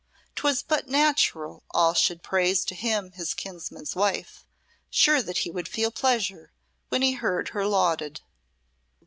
'Twas 0.35 0.63
but 0.63 0.87
natural 0.87 1.61
all 1.69 1.93
should 1.93 2.23
praise 2.23 2.65
to 2.65 2.73
him 2.73 3.11
his 3.11 3.35
kinsman's 3.35 3.95
wife, 3.95 4.43
sure 4.89 5.21
that 5.21 5.37
he 5.45 5.51
would 5.51 5.67
feel 5.67 5.91
pleasure 5.91 6.51
when 6.89 7.03
he 7.03 7.11
heard 7.11 7.49
her 7.49 7.67
lauded. 7.67 8.19